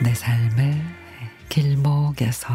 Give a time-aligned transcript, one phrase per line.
[0.00, 0.80] 내 삶의
[1.48, 2.48] 길목에서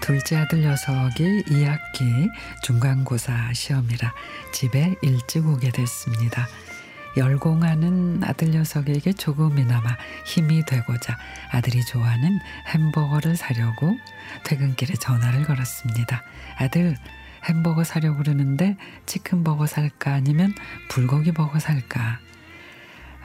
[0.00, 2.30] 둘째 아들 녀석이 2학기
[2.62, 4.14] 중간고사 시험이라
[4.52, 6.48] 집에 일찍 오게 됐습니다.
[7.16, 11.16] 열공하는 아들 녀석에게 조금이나마 힘이 되고자
[11.50, 13.96] 아들이 좋아하는 햄버거를 사려고
[14.44, 16.22] 퇴근길에 전화를 걸었습니다.
[16.58, 16.96] 아들,
[17.44, 18.76] 햄버거 사려고 그러는데
[19.06, 20.54] 치킨버거 살까 아니면
[20.88, 22.20] 불고기 버거 살까?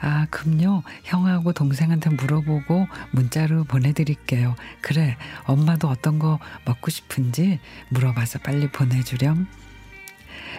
[0.00, 4.54] 아, 금요 형하고 동생한테 물어보고 문자로 보내드릴게요.
[4.80, 9.46] 그래, 엄마도 어떤 거 먹고 싶은지 물어봐서 빨리 보내주렴.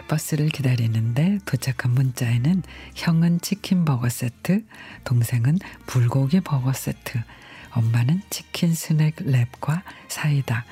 [0.08, 2.62] 버스를 기다리는데 도착한 문자에는
[2.94, 4.64] 형은 치킨 버거 세트,
[5.04, 7.20] 동생은 불고기 버거 세트,
[7.70, 10.64] 엄마는 치킨 스낵 랩과 사이다,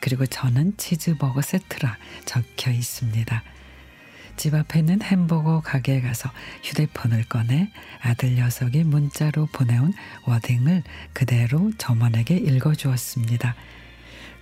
[0.00, 3.42] 그리고 저는 치즈버거 세트라 적혀 있습니다.
[4.36, 6.30] 집 앞에 있는 햄버거 가게에 가서
[6.62, 9.92] 휴대폰을 꺼내 아들 녀석이 문자로 보내온
[10.26, 13.56] wording을 그대로 점원에게 읽어주었습니다.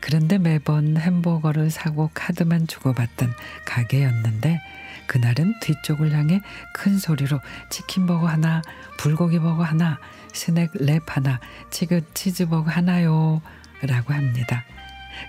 [0.00, 3.33] 그런데 매번 햄버거를 사고 카드만 주고받던
[3.64, 4.61] 가게였는데
[5.06, 6.41] 그날은 뒤쪽을 향해
[6.75, 8.62] 큰 소리로 치킨버거 하나,
[8.98, 9.98] 불고기버거 하나,
[10.33, 13.41] 스낵 랩 하나, 치즈 치즈버거 하나요
[13.83, 14.64] 라고 합니다.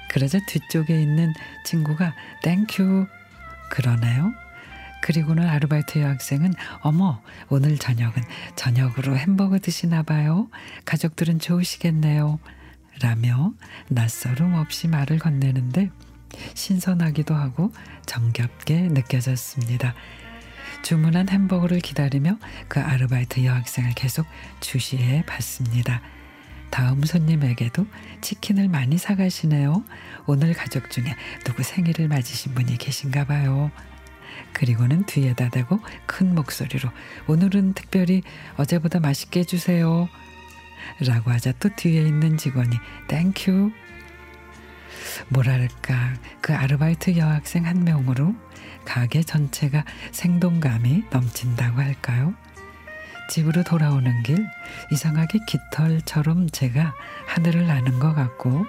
[0.10, 1.34] 그러자 뒤쪽에 있는
[1.66, 2.14] 친구가
[2.44, 3.08] thank you
[3.70, 4.34] 그러네요.
[5.02, 8.14] 그리고는 아르바이트 여학생은 어머 오늘 저녁은
[8.56, 10.50] 저녁으로 햄버거 드시나 봐요.
[10.86, 12.40] 가족들은 좋으시겠네요.
[13.02, 13.54] 라며
[13.90, 15.92] 낯설음 없이 말을 건네는데
[16.54, 17.72] 신선하기도 하고
[18.06, 19.94] 정겹게 느껴졌습니다.
[20.84, 22.38] 주문한 햄버거를 기다리며
[22.68, 24.26] 그 아르바이트 여학생을 계속
[24.60, 26.02] 주시해 봤습니다.
[26.70, 27.88] 다음 손님에게도
[28.22, 29.84] 치킨을 많이 사가시네요.
[30.26, 31.16] 오늘 가족 중에
[31.46, 33.72] 누구 생일을 맞으신 분이 계신가 봐요.
[34.54, 36.90] 그리고는 뒤에다 대고 큰 목소리로
[37.28, 38.22] 오늘은 특별히
[38.58, 40.10] 어제보다 맛있게 해주세요.
[41.06, 42.76] 라고 하자 또 뒤에 있는 직원이
[43.08, 43.72] thank you.
[45.30, 48.36] 뭐랄까 그 아르바이트 여학생 한 명으로
[48.86, 52.34] 가게 전체가 생동감이 넘친다고 할까요?
[53.30, 54.48] 집으로 돌아오는 길
[54.92, 56.94] 이상하게 깃털처럼 제가
[57.28, 58.66] 하늘을 나는 것 같고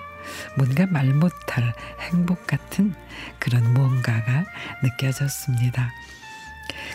[0.56, 2.94] 뭔가 말 못할 행복 같은
[3.38, 4.44] 그런 무언가가
[4.82, 5.92] 느껴졌습니다.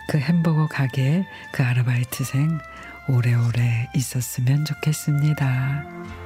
[0.10, 2.60] 그 햄버거 가게에 그 아르바이트생
[3.08, 6.23] 오래오래 있었으면 좋겠습니다.